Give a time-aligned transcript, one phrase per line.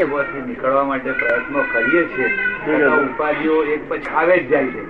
[0.00, 4.82] એમાંથી નીકળવા માટે પ્રયત્નો કરીએ છીએ ઉપાધિઓ એક પછી આવે જ જાય છે.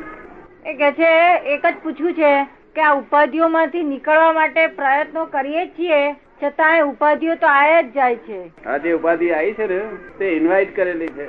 [0.65, 1.11] એ કે છે
[1.55, 2.33] એક જ પૂછ્યું છે
[2.75, 6.17] કે આ ઉપાધિઓમાંથી નીકળવા માટે પ્રયત્નો કરીએ છીએ?
[6.43, 8.41] છતાંય ઉપાધિઓ તો આયા જ જાય છે.
[8.67, 9.81] આ જે ઉપાધિ આવી છે ને
[10.19, 11.27] તે ઇન્વાઇટ કરેલી છે.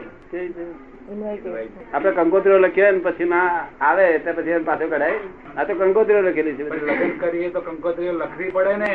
[1.93, 3.47] આપડે કંકોત્રીઓ લખીએ ને પછી ના
[3.81, 5.19] આવે એટલે પછી એમ પાછો કઢાય.
[5.57, 6.63] આ તો કંકોત્રીઓ લખેલી છે.
[6.63, 8.93] લગ્ન કરીએ તો કંકોત્રીઓ લખવી પડે ને.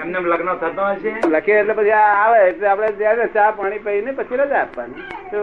[0.00, 1.10] એમને લગ્ન થતો હશે.
[1.28, 5.04] લખીએ એટલે પછી આ આવે એટલે આપડે ત્યારે ચા પાણી પીને પછી રજા આપવાની.
[5.32, 5.40] તો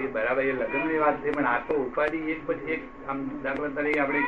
[0.00, 3.74] એ બરાબર એ લગ્નની વાત છે પણ આ તો ઉપાધિ એક પછી એક આમ દાખલા
[3.76, 4.20] તરીકે આપણે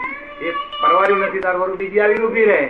[0.49, 2.63] એક પરવાર્યું નથી તાર બીજી આવી ઊભી રહે.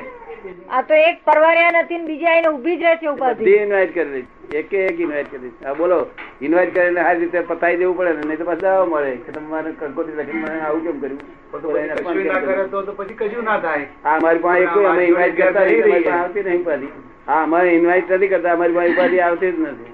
[0.71, 3.93] આ તો એક પરવાર્યા નથી ને બીજા એને ઊભી જ રહે છે ઉપાધિ બધી ઇન્વાઇટ
[3.95, 4.31] કરી દઈશ.
[4.61, 5.59] એક એક ઇન્વાઇટ કરી દઈશ.
[5.65, 5.99] હા બોલો.
[6.41, 9.13] ઇન્વાઇટ કરીને સારી રીતે પતાવી દેવું પડે ને નહીં તો પછી દવા મળે.
[9.27, 11.21] કે તમારે કંકોત્રી લખી મને આવું કેમ કર્યું?
[11.53, 13.87] તો પછી કશું ના કરે તો તો પછી કશું ના થાય.
[14.05, 16.93] હા અમારી પાસે એક અમે ઇન્વાઇટ કરતા નહીં આવતી નહીં ઉપાધિ
[17.27, 19.93] હા અમારે ઇન્વાઇટ નથી કરતા અમારી પાસે ઉપાધિ આવતી જ નથી.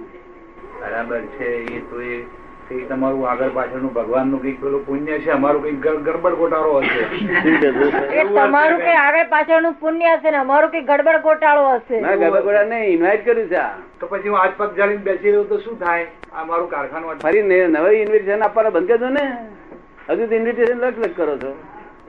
[0.81, 2.19] બરાબર છે એ તો એ.
[2.71, 7.05] એ તમારું આગળ પાછળનું ભગવાનનું કંઈક પેલું પુણ્ય છે અમારું કંઈક ગડબડ ગોટાળો હશે.
[8.25, 12.01] તમારું કઈ આગળ પાછળનું પુણ્ય હશે ને અમારું કઈ ગડબડ ગોટાળો હશે.
[12.01, 13.57] ગડબડ ગરબા નહીં ઇન્વાઇટ કર્યું છે
[14.01, 16.07] તો પછી હું આજ પગ જાળીને બેસી રહ્યો તો શું થાય?
[16.33, 17.15] આ મારું કારખાનું.
[17.15, 19.37] ફરી નવી ઇન્વિટેશન આપવાનું બંધ કરજો ને.
[20.11, 21.57] હજુ તો ઇન્વિટેશન લખ લખ કરો છો.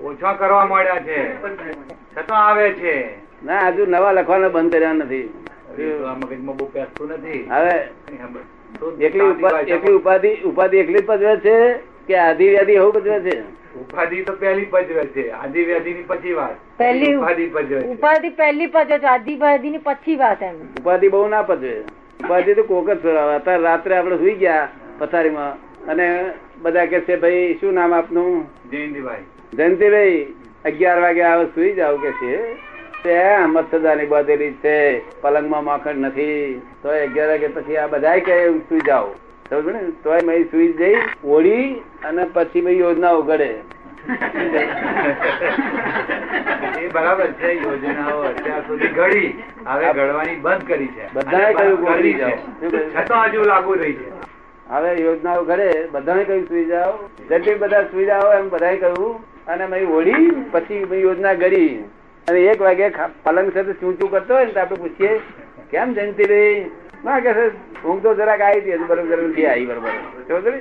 [0.04, 1.44] ઓછા કરવા માંડ્યા છે.
[2.18, 3.16] છતાં આવે છે.
[3.46, 4.92] ના હજુ નવા લખવાના બંધ કર્યા
[6.98, 7.44] તો નથી.
[7.52, 7.90] હવે
[8.80, 11.74] તો એકલી એકલી ઉપાધિ ઉપાધિ એકલી પજવે છે
[12.08, 13.40] કે આધિ વ્યાધિ એવું પજવે છે?
[13.76, 15.30] ઉપાધિ તો પહેલી પજવે છે.
[15.32, 16.56] આધિ વ્યાધિ ની પછી વાત.
[16.78, 17.88] પહેલી ઉપાધિ પજવે છે.
[17.88, 19.08] ઉપાધિ પહેલી પચો છો.
[19.08, 20.56] આદિવાદી ની પછી વાત એમ.
[20.80, 21.80] ઉપાધિ બહુ ના પજવે.
[22.26, 24.68] ઉપાધિ તો કોક જ અત્યારે રાત્રે આપણે સુઈ ગયા
[25.00, 25.86] પથારીમાં.
[25.86, 28.46] અને બધા કે છે ભાઈ શું નામ આપનું?
[28.72, 29.24] જયંતિભાઈ.
[29.54, 30.26] જયંતિભાઈ
[30.66, 32.56] અગિયાર વાગે આવે સુઈ જાવ કે છે.
[33.48, 36.62] મચ્છરદાની બાંધેલી છે પલંગમાં માખણ નથી.
[36.84, 39.12] તો અગિયાર વાગે પછી આ બધાય કે સુઈ જાવ
[39.50, 39.80] સમજો ને?
[40.04, 40.20] તો
[40.52, 43.52] સુઈ જઈ ઓળી અને પછી ભાઈ યોજનાઓ ઘડે
[46.80, 49.44] એ બરાબર છે યોજનાઓ અત્યાર સુધી ઘડી.
[49.66, 51.14] હવે ઘડવાની બંધ કરી છે.
[51.14, 52.18] બધાએ કહ્યું કે કરી ઉડી છે.
[52.18, 53.04] જાઓ.
[53.04, 54.10] છતાં હજુ લાગુ રહી છે.
[54.70, 56.94] હવે યોજનાઓ ઘડે બધાને કહ્યું સુઈ જાઓ.
[57.30, 59.16] જેટલી બધા સુઈ જાઓ એમ બધાએ કહ્યું.
[59.48, 61.84] અને મેં ઓળી પછી યોજના ઘડી.
[62.30, 62.90] અને એક વાગે
[63.24, 65.20] પલંગ સાથે ચૂંચું કરતો હોય ને તો આપણે પૂછીએ
[65.72, 66.72] કેમ જયંતિભાઈ?
[67.06, 67.32] ના કે
[67.88, 70.54] ઊંઘ તો જરાક આવી હતી બરોબર બરોબર નથી આવી બરોબર.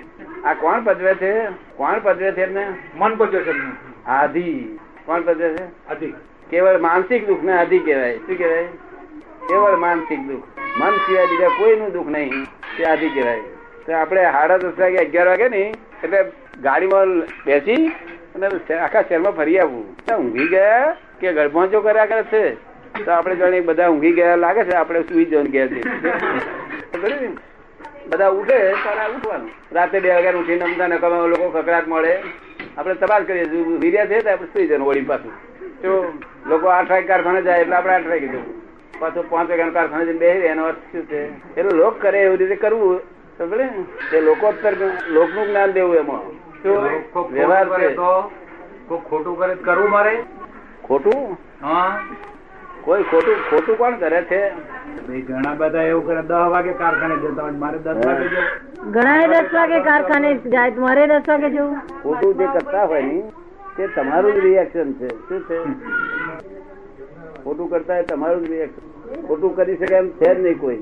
[0.45, 1.33] આ કોણ પદવે છે?
[1.77, 2.67] કોણ પદવે છે એમને?
[2.95, 3.53] મન પદવે છે.
[4.07, 4.79] આધી.
[5.07, 5.65] કોણ પદવે છે?
[5.89, 6.15] અધિક
[6.51, 8.17] કેવળ માનસિક દુઃખ ને આધી કહેવાય.
[8.17, 8.65] શું કહેવાય?
[9.49, 10.43] કેવળ માનસિક દુઃખ.
[10.79, 12.45] મન સિવાય બીજા કોઈનું દુઃખ નહીં.
[12.79, 13.41] તે આધી કહેવાય.
[13.87, 15.75] તો આપણે સાડા દસ વાગે અગિયાર વાગે ને
[16.05, 16.25] એટલે
[16.63, 17.87] ગાડીમાં બેસી
[18.35, 22.43] અને આખા શહેરમાં ફરી આવવું ઊંઘી ગયા કે ગળપહોંચો કર્યા કરે છે
[23.05, 25.81] તો આપણે જાણે બધા ઊંઘી ગયા લાગે છે આપણે સુઈ જવાનું ગયા છે
[28.11, 29.51] બધા ઉઠે તારા ઉઠવાનું.
[29.77, 32.13] રાતે બે વાગ્યા ઉઠીને અમદાવાદ નકામા લોકો કકરાટ મળે.
[32.77, 33.47] આપણે તપાસ કરીએ
[33.83, 35.35] વીર્યા છે તો આપણે સુઈ જવાનું વળી પાછું.
[35.83, 35.91] તો
[36.51, 38.47] લોકો આઠ વાગે કારખાને જાય એટલે આપણે આઠ વાગે જવું.
[39.01, 41.21] પાછું પાંચ વાગ્યા કારખાને જઈને બેસી એનો અર્થ શું છે?
[41.57, 43.01] એટલે લોક કરે એવી રીતે કરવું.
[43.39, 43.67] સમજે
[44.11, 44.75] તે લોકોત્તર
[45.17, 46.25] લોકનું જ્ઞાન દેવું એમાં.
[46.63, 46.77] શું
[47.37, 48.11] વ્યવહાર કરે તો
[49.09, 50.15] ખોટું કરે કરવું મારે?
[50.89, 51.37] ખોટું?
[51.63, 52.01] હા.
[52.85, 54.51] કોઈ ખોટું ખોટું કોણ કરે છે?
[55.21, 58.29] ઘણા બધા એવું કરે દસ વાગે કારખાને જતા હોય મારે દસ વાગે
[58.91, 61.77] ઘણા દસ વાગે કારખાને જાય મારે દસ વાગે જવું.
[62.03, 63.23] ખોટું જે કરતા હોય ને
[63.77, 65.09] તે તમારું જ રિએક્શન છે.
[65.09, 65.59] શું છે?
[67.45, 70.77] ખોટું કરતા હોય તમારું જ રિએક્શન ખોટું કરી શકે એમ છે જ નહીં કોઈ.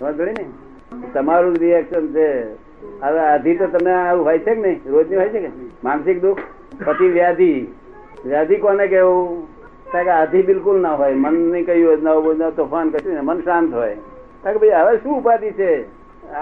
[0.00, 0.44] સમજ ને?
[1.14, 2.28] તમારું જ રિએક્શન છે.
[3.02, 4.80] હવે આધી તો તમને આવું હોય છે કે નહીં?
[4.86, 5.50] રોજની હોય છે કે?
[5.84, 6.38] માનસિક દુઃખ
[6.84, 7.68] પછી વ્યાધિ.
[8.26, 9.46] વ્યાધિ કોને કેવું
[9.92, 11.14] કે આધી બિલકુલ ના હોય.
[11.14, 13.96] મનની કઈ યોજનાઓ બોજનાઓ તોફાન કશું ને મન શાંત હોય.
[14.44, 15.70] કે ભાઈ હવે શું ઉપાધિ છે?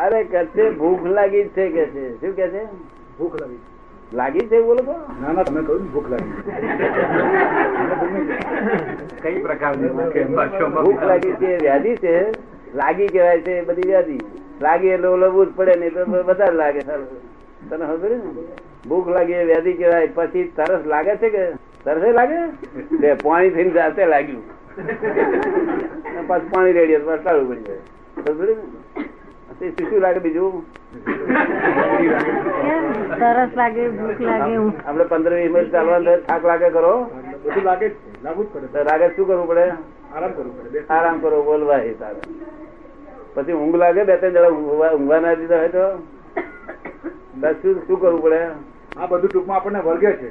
[0.02, 2.20] અરે કે છે ભૂખ લાગી છે કે છે.
[2.20, 2.62] શું કે છે?
[3.18, 3.60] ભૂખ લાગી.
[4.12, 4.94] લાગી છે બોલો તો?
[5.22, 6.32] ના ના તમે કહ્યું ભૂખ લાગી.
[9.22, 10.84] કઈ પ્રકારની ભૂખ એમ ભાષામાં?
[10.84, 12.14] ભૂખ લાગી છે વ્યાધિ છે.
[12.74, 14.18] લાગી કહેવાય છે બધી વ્યાધિ.
[14.60, 16.00] લાગી એટલે ઓલવવું જ પડે નહીં તો
[16.32, 16.80] વધારે લાગે.
[16.80, 17.00] સર
[17.70, 18.18] તને ખબર ને?
[18.88, 20.12] ભૂખ લાગી એ વ્યાધિ કહેવાય.
[20.14, 21.44] પછી તરસ લાગે છે કે?
[21.88, 22.38] તરસે લાગે?
[23.00, 24.44] બે પાણી થઈને જાતે લાગ્યું.
[26.28, 27.82] પાછું પાણી રેડી તો ટાળું પડી જાય
[29.90, 30.54] શું લાગે બીજું?
[33.20, 34.54] સરસ લાગે ભૂખ લાગે
[34.88, 36.92] આપડે પંદર વીસ મિનિટ ચાલવાનું થાક લાગે કરો
[37.44, 37.86] બધું લાગે
[38.26, 38.66] લાગુ જ પડે.
[38.90, 39.64] લાગે શું કરવું પડે?
[40.14, 42.20] આરામ કરવું પડે આરામ કરો બોલવા એ તારે.
[43.34, 44.52] પછી ઊંઘ લાગે બે ત્રણ જણા
[44.96, 45.84] ઊંઘવા ના દીધા હોય તો?
[47.40, 48.40] બસ શું શું કરવું પડે?
[49.00, 50.28] આ બધું ટૂંકમાં આપણને વળગે છે.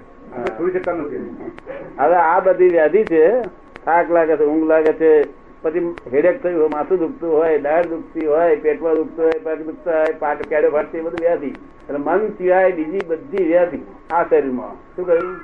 [1.99, 3.41] હવે આ બધી વ્યાધિ છે
[3.85, 5.25] થાક લાગે છે ઊંઘ લાગે છે
[5.61, 9.97] પછી હેડેક થયું હોય માથું દુખતું હોય દાળ દુખતી હોય પેટમાં દુખતું હોય પગ દુખતા
[9.97, 11.47] હોય પાટ કેડે ફાટતી બધું વ્યાધિ.
[11.47, 13.79] એટલે મન સિવાય બીજી બધી વ્યાધિ
[14.11, 14.75] આ શરીરમાં.
[14.95, 15.35] શું કહ્યું?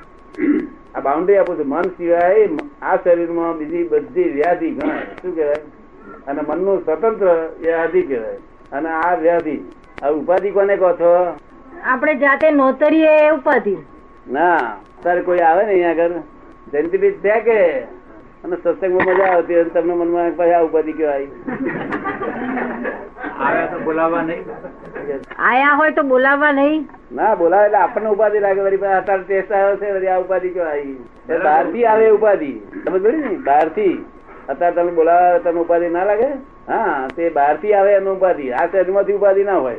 [0.96, 1.68] આ બાઉન્ડ્રી આપું છું.
[1.68, 2.50] મન સિવાય
[2.82, 5.00] આ શરીરમાં બીજી બધી વ્યાધિ ગણાય.
[5.22, 5.56] શું કહેવાય?
[6.28, 8.38] અને મનનું સ્વતંત્ર વ્યાધિ કહેવાય.
[8.72, 9.58] અને આ વ્યાધિ
[10.04, 11.38] આ ઉપાધિ કોને કહો છો?
[11.84, 13.78] આપણે જાતે નોતરીએ ઉપાધિ.
[14.31, 16.14] ના તારે કોઈ આવે ને અહીંયા આગળ?
[16.72, 17.60] જયંતિ બીજ છે કે?
[18.44, 21.28] અને સત્સંગમાં મજા આવતી હોય અને તમને મનમાં પછી આ ઉપાધિ કહેવાય.
[23.86, 24.44] બોલાવવા નહીં.
[25.40, 26.88] આયા હોય તો બોલાવવા નહીં.
[27.12, 28.62] ના બોલાવે એટલે આપણને ઉપાધિ લાગે.
[28.62, 30.84] વળી અત્યારે ટેસ્ટ આવ્યો છે વળી આ ઉપાધિ કહેવાય.
[31.44, 32.52] બહારથી આવે ઉપાધિ.
[32.86, 33.36] સમજ પડી ને?
[33.50, 34.06] બહારથી
[34.50, 36.30] અત્યારે તમે બોલાવે તમને ઉપાધિ ના લાગે?
[36.68, 38.52] હા તે બહારથી આવે એનું ઉપાધિ.
[38.54, 39.78] આ શરીરમાંથી ઉપાધિ ના હોય.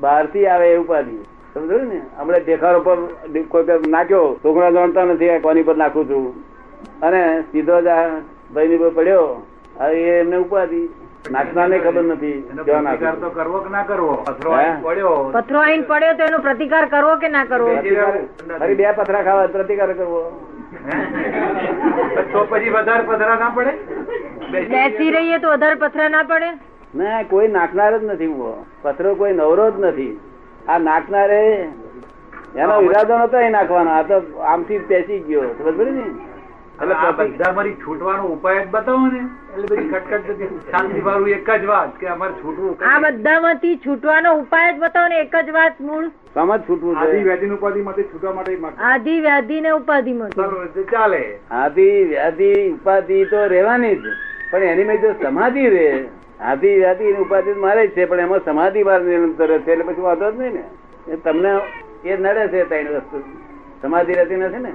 [0.00, 1.18] બહારથી આવે એ ઉપાધિ.
[1.54, 2.00] સમજો ને?
[2.18, 2.98] હમણાં ઢેખાર ઉપર
[3.48, 6.44] કોઈ નાખ્યો છોકરા જાણતા નથી કોની પર નાખું છું?
[7.02, 7.20] અને
[7.52, 8.08] સીધો જ આ
[8.54, 9.42] ભાઈ ની પડ્યો.
[9.80, 10.82] હવે એ એમને ઉપાધિ.
[11.30, 14.14] નાખનારને ખબર નથી પ્રતિકાર તો કરવો કે ના કરવો?
[14.28, 14.52] પથરો
[14.82, 15.30] પડ્યો.
[15.32, 17.76] પથરો આઈને પડ્યો તો એનો પ્રતિકાર કરવો કે ના કરવો?
[18.58, 20.22] ફરી બે પથરા ખાવા પ્રતિકાર કરવો.
[22.32, 23.72] તો પછી વધારે પથરા ના પડે?
[24.72, 26.50] બેસી રહીએ તો વધારે પથરા ના પડે?
[26.94, 28.66] ના કોઈ નાખનાર જ નથી ઊભો.
[28.82, 30.20] પથરો કોઈ નવરો જ નથી.
[30.68, 31.68] આ નાખનારે
[32.56, 33.90] એનો ઈરાદો નતો એ નાખવાનો.
[33.90, 35.54] આ તો આમથી પેસી ગયો.
[35.58, 36.04] ખબર પડી ને?
[36.82, 39.20] એટલે બધા મારી છૂટવાનો ઉપાય જ બતાવો ને.
[39.54, 44.72] એટલે બધી ખટખટ શાંતિ વાળું એક જ વાત કે અમારે છૂટવું આ બધામાંથી છૂટવાનો ઉપાય
[44.72, 46.06] જ બતાવો ને એક જ વાત મૂળ.
[46.34, 48.60] સમજ છૂટવું આદિ વ્યાધી ઉપાધિ માંથી છૂટવા માટે એક
[49.26, 51.22] વ્યાધિ ને ઉપાધિ માંથી ચાલે.
[51.50, 54.16] આદિ વ્યાધિ ઉપાધિ તો રહેવાની જ.
[54.50, 55.86] પણ એની મેં જો સમાધિ રહે
[56.40, 60.38] આદિ વ્યાધિ ઉપાધિ મારે છે પણ એમાં સમાધિ માર નિરંતર છે એટલે પછી વાંધો જ
[60.38, 60.64] નહીં ને.
[61.08, 61.52] એ તમને
[62.04, 63.22] એ નડે છે ત્રણ વસ્તુ.
[63.82, 64.72] સમાધિ રહેતી નથી ને?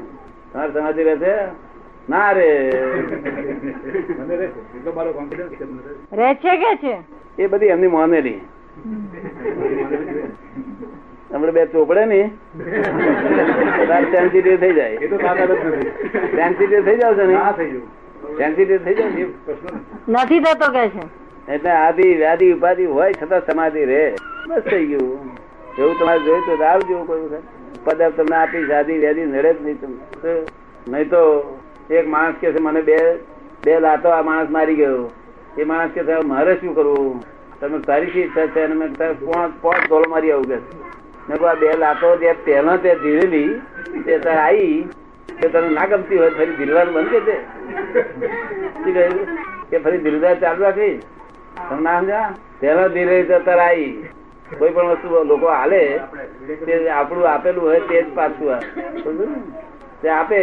[0.53, 1.33] તમારે સમાધિ રહેશે?
[2.09, 2.71] ના રે.
[6.11, 6.95] રહે છે કે છે?
[7.37, 8.41] એ બધી એમની મોનેલી.
[11.33, 12.31] આપણે બે ચોપડે ને?
[14.11, 14.89] સેન્સિટિવ થઈ જાય.
[14.89, 15.91] એ તો તાકાત જ નથી.
[16.35, 17.33] સેન્સિટિવ થઈ જાવ છે ને?
[17.33, 17.89] ના થઈ જવું.
[18.37, 19.33] સેન્સિટિવ થઈ નથી.
[20.07, 21.24] નથી થતો કે છે?
[21.53, 24.15] એટલે આદિ, વ્યાધિ, ઉપાધિ હોય છતાં સમાધિ રહે.
[24.47, 25.11] બસ થઈ ગયું.
[25.79, 27.43] એવું તમારે જોયું તો આવજો કોઈ વખત.
[27.83, 30.33] પદાર્થ તમને આપીશ આદિ વ્યાધિ નડે જ નહીં તમને.
[30.87, 31.21] નહીં તો
[31.91, 32.97] એક માણસ કે મને બે
[33.65, 35.11] બે લાતો આ માણસ મારી ગયો.
[35.57, 37.23] એ માણસ કે મારે શું કરવું?
[37.59, 38.61] તમે તારી શી ઈચ્છા છે?
[38.65, 40.57] અને મેં પોણ પોણ ડોલ મારી આવું કે.
[41.29, 43.49] મેં આ બે લાતો જે પહેલા તે ધીરેલી,
[44.05, 44.87] તે તારે આવી
[45.41, 47.19] કે તને ના ગમતી હોય તો ફરી ધીરવાનું બંધ કે
[48.95, 49.07] છે
[49.69, 50.95] કે ફરી ધીરદાર ચાલુ રાખી.
[51.57, 53.91] તમે ના સમજ્યા પહેલા ધીરે રીતે આવી.
[54.59, 55.81] કોઈ પણ વસ્તુ લોકો હાલે
[56.89, 60.09] આપણું આપેલું હોય તે જ પાછું આવે.
[60.09, 60.39] આપે,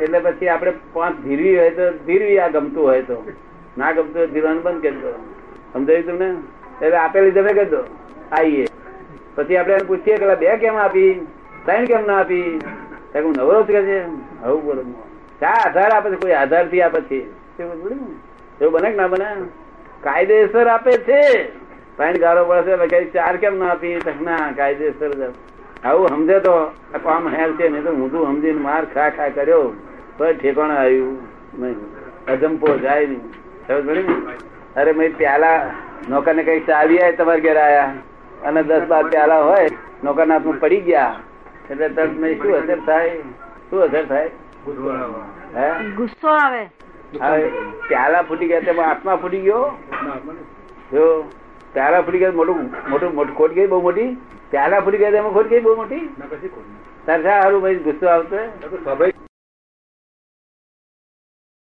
[0.00, 3.16] એટલે પછી આપણે પાંચ ધીરવી હોય તો ધીરવી આ ગમતું હોય તો.
[3.78, 5.12] ના ગમતું હોય ધીરવાનું બંધ કરી દો.
[5.72, 6.28] સમજાયું તમને?
[6.82, 7.82] એટલે આપેલી તમે કરી દો.
[8.32, 8.66] આવીએ
[9.34, 11.26] પછી આપણે એને પૂછીએ કે બે કેમ આપી?
[11.64, 12.60] ત્રણ કેમ ના આપી?
[13.14, 13.98] હું નવરો કે છે.
[14.44, 14.82] આવું બોલો.
[15.40, 17.18] શા આધાર આપે છે, કોઈ આધારથી આપે છે.
[18.60, 19.28] એવું બને કે ના બને?
[20.02, 21.22] કાયદેસર આપે છે.
[21.96, 25.32] પાણી ગારો પડશે કઈ ચાર કેમ ના આપી ના કાયદેસર
[25.84, 26.52] આવું સમજે તો
[27.02, 29.72] કામ હેલ છે નહીં તો ઊંધું સમજીને માર ખા ખા કર્યો.
[30.18, 31.18] તો ઠેકાણે આવ્યું
[31.58, 31.76] નહીં.
[32.26, 33.32] અજંપો જાય નહીં.
[33.68, 34.80] સમજ પડી ને?
[34.80, 35.70] અરે મેં પ્યાલા
[36.08, 37.94] નોકર ને કઈ ચાવી આવે તમારે ઘેર આયા.
[38.44, 39.68] અને દસ બાર પ્યાલા હોય
[40.04, 41.16] નોકર ના હાથમાં પડી ગયા.
[41.70, 43.18] એટલે તરત મેં શું અસર થાય?
[43.70, 44.30] શું અસર થાય.
[45.56, 45.90] હે?
[45.96, 46.66] ગુસ્સો આવે.
[47.18, 49.64] પ્યાલા ફૂટી ગયા તેમાં આત્મા ફૂટી ગયો?
[50.92, 51.06] જો
[51.74, 54.08] પ્યાલા ફૂટી ગયા મોટું મોટું મોટું ખોટ ગઈ બહુ મોટી?
[54.52, 56.04] પ્યાલા ફૂટી ગયા તેમાં ખોટ ગઈ બહુ મોટી?
[57.06, 58.46] તારે શા હારું ભાઈ ગુસ્સો આવતો
[58.84, 59.21] સ્વાભાવિક